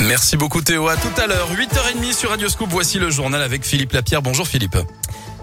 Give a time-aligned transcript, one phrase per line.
[0.00, 0.88] Merci beaucoup Théo.
[0.88, 2.68] À tout à l'heure, 8h30 sur Radio Scoop.
[2.70, 4.20] Voici le journal avec Philippe Lapierre.
[4.20, 4.76] Bonjour Philippe.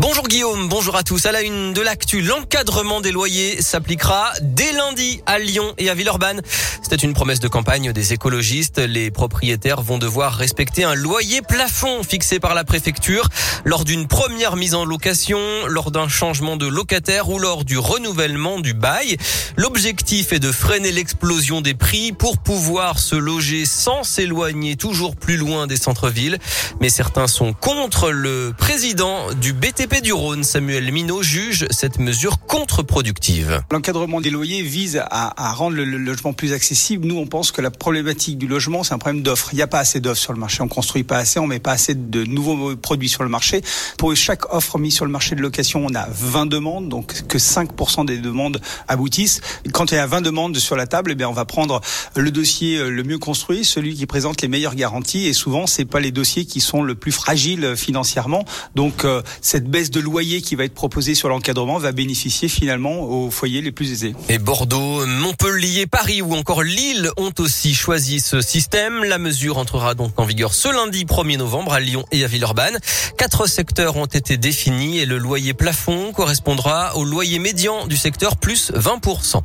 [0.00, 1.26] Bonjour Guillaume, bonjour à tous.
[1.26, 5.94] À la une de l'actu, l'encadrement des loyers s'appliquera dès lundi à Lyon et à
[5.94, 6.40] Villeurbanne.
[6.82, 8.78] C'était une promesse de campagne des écologistes.
[8.78, 13.28] Les propriétaires vont devoir respecter un loyer plafond fixé par la préfecture
[13.64, 18.60] lors d'une première mise en location, lors d'un changement de locataire ou lors du renouvellement
[18.60, 19.16] du bail.
[19.56, 25.36] L'objectif est de freiner l'explosion des prix pour pouvoir se loger sans s'éloigner toujours plus
[25.36, 26.38] loin des centres-villes.
[26.80, 32.38] Mais certains sont contre le président du BTP du Rhône, Samuel Minot, juge cette mesure
[32.46, 33.62] contre-productive.
[33.72, 37.06] L'encadrement des loyers vise à, rendre le, logement plus accessible.
[37.06, 39.48] Nous, on pense que la problématique du logement, c'est un problème d'offre.
[39.52, 40.62] Il n'y a pas assez d'offres sur le marché.
[40.62, 43.62] On construit pas assez, on met pas assez de nouveaux produits sur le marché.
[43.96, 47.38] Pour chaque offre mise sur le marché de location, on a 20 demandes, donc que
[47.38, 49.40] 5% des demandes aboutissent.
[49.72, 51.80] Quand il y a 20 demandes sur la table, eh bien, on va prendre
[52.14, 55.26] le dossier euh, le mieux construit, celui qui présente les meilleures garanties.
[55.26, 58.44] Et souvent, c'est pas les dossiers qui sont le plus fragiles financièrement.
[58.74, 63.02] Donc, euh, cette baisse de loyer qui va être proposée sur l'encadrement va bénéficier finalement
[63.02, 64.14] aux foyers les plus aisés.
[64.28, 69.04] Et Bordeaux, Montpellier, Paris ou encore Lille ont aussi choisi ce système.
[69.04, 72.76] La mesure entrera donc en vigueur ce lundi 1er novembre à Lyon et à Villeurbanne.
[73.16, 78.36] Quatre secteurs ont été définis et le loyer plafond correspondra au loyer médian du secteur
[78.36, 79.42] plus 20%.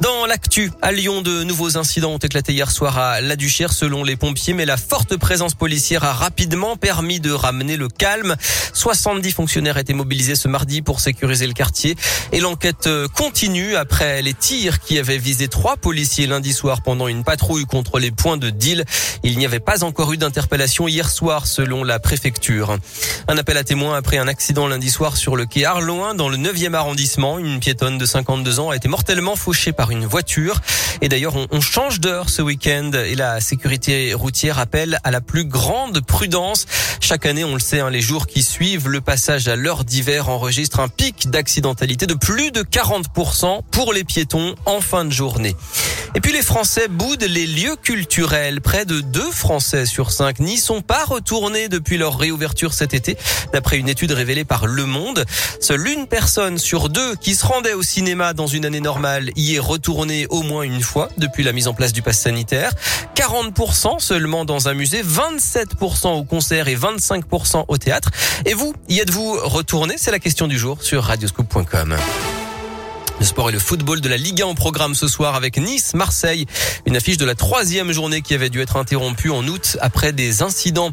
[0.00, 4.04] Dans l'actu, à Lyon, de nouveaux incidents ont éclaté hier soir à La Duchère selon
[4.04, 8.36] les pompiers, mais la forte présence policière a rapidement permis de ramener le calme.
[8.74, 11.96] 70 fonctionnaires étaient mobilisés ce mardi pour sécuriser le quartier
[12.30, 17.08] et l'enquête euh, continue après les tirs qui avaient visé trois policiers lundi soir pendant
[17.08, 18.84] une patrouille contre les points de deal.
[19.24, 22.78] Il n'y avait pas encore eu d'interpellation hier soir selon la préfecture.
[23.26, 26.36] Un appel à témoins après un accident lundi soir sur le quai Arloin dans le
[26.36, 27.40] 9e arrondissement.
[27.40, 30.60] Une piétonne de 52 ans a été mortellement fauchée par une voiture.
[31.00, 35.44] Et d'ailleurs, on, change d'heure ce week-end et la sécurité routière appelle à la plus
[35.44, 36.66] grande prudence.
[37.00, 40.28] Chaque année, on le sait, hein, les jours qui suivent le passage à l'heure d'hiver
[40.28, 45.54] enregistrent un pic d'accidentalité de plus de 40% pour les piétons en fin de journée.
[46.14, 48.60] Et puis les Français boudent les lieux culturels.
[48.60, 53.16] Près de deux Français sur cinq n'y sont pas retournés depuis leur réouverture cet été,
[53.52, 55.24] d'après une étude révélée par Le Monde.
[55.60, 59.56] Seule une personne sur deux qui se rendait au cinéma dans une année normale y
[59.56, 62.72] est retournée au moins une fois depuis la mise en place du pass sanitaire.
[63.14, 68.10] 40% seulement dans un musée, 27% au concert et 25% au théâtre.
[68.46, 69.94] Et vous, y êtes-vous retourné?
[69.98, 71.96] C'est la question du jour sur radioscoop.com.
[73.20, 76.46] Le sport et le football de la Ligue 1 en programme ce soir avec Nice-Marseille.
[76.86, 80.40] Une affiche de la troisième journée qui avait dû être interrompue en août après des
[80.42, 80.92] incidents.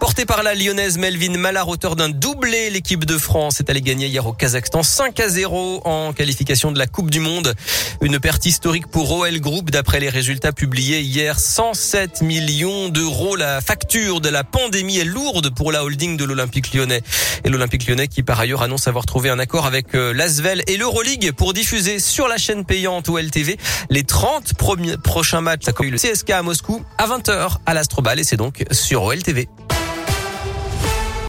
[0.00, 4.06] Portée par la lyonnaise Melvin Mallard, auteur d'un doublé, l'équipe de France est allée gagner
[4.06, 7.54] hier au Kazakhstan 5 à 0 en qualification de la Coupe du Monde.
[8.00, 11.38] Une perte historique pour OL Group d'après les résultats publiés hier.
[11.38, 13.36] 107 millions d'euros.
[13.36, 17.02] La facture de la pandémie est lourde pour la holding de l'Olympique lyonnais.
[17.44, 20.78] Et l'Olympique lyonnais qui par ailleurs annonce avoir trouvé un accord avec euh, l'Asvel et
[20.78, 21.65] l'Euroleague pour diffuser
[21.98, 23.58] sur la chaîne payante OLTV
[23.90, 25.64] les 30 premiers prochains matchs.
[25.64, 29.48] Ça le CSK à Moscou à 20h à l'Astrobal et c'est donc sur OLTV.